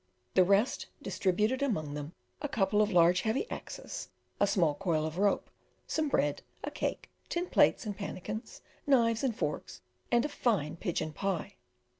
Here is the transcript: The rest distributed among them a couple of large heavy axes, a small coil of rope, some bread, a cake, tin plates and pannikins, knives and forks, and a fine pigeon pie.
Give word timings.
The 0.33 0.43
rest 0.43 0.87
distributed 0.99 1.61
among 1.61 1.93
them 1.93 2.13
a 2.41 2.49
couple 2.49 2.81
of 2.81 2.91
large 2.91 3.21
heavy 3.21 3.47
axes, 3.51 4.09
a 4.39 4.47
small 4.47 4.73
coil 4.73 5.05
of 5.05 5.19
rope, 5.19 5.47
some 5.85 6.09
bread, 6.09 6.41
a 6.63 6.71
cake, 6.71 7.11
tin 7.29 7.45
plates 7.45 7.85
and 7.85 7.95
pannikins, 7.95 8.61
knives 8.87 9.23
and 9.23 9.35
forks, 9.35 9.81
and 10.11 10.25
a 10.25 10.29
fine 10.29 10.75
pigeon 10.75 11.13
pie. 11.13 11.53